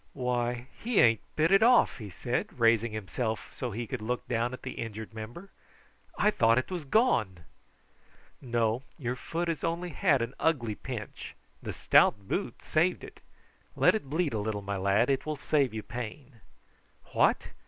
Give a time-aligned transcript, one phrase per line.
[0.13, 4.27] "Why, he ain't bit it off!" he said, raising himself so that he could look
[4.27, 5.51] down at the injured member.
[6.17, 7.41] "I thought it was gone."
[8.41, 13.19] "No; your foot has only had an ugly pinch; the stout boot saved it.
[13.75, 16.41] Let it bleed a little, my lad; it will save you pain."
[17.13, 17.49] "What!